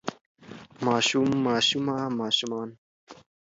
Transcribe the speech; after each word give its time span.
ماشوم 0.85 1.29
ماشومه 1.47 1.97
ماشومان 2.19 2.69